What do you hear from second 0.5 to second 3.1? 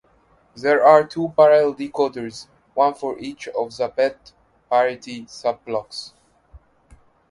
There are two parallel decoders, one